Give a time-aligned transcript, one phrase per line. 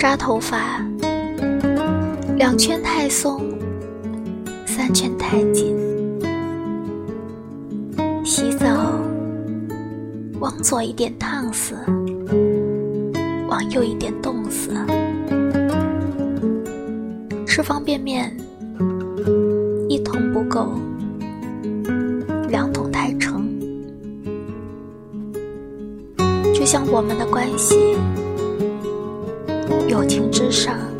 [0.00, 0.82] 扎头发，
[2.38, 3.52] 两圈太松，
[4.64, 5.76] 三圈太紧。
[8.24, 8.66] 洗澡，
[10.38, 11.74] 往左一点烫死，
[13.46, 14.70] 往右一点冻死。
[17.46, 18.34] 吃方便面，
[19.86, 20.72] 一桶不够，
[22.48, 23.46] 两桶太撑。
[26.54, 27.98] 就像我们的关系，
[29.88, 30.99] 友情之上。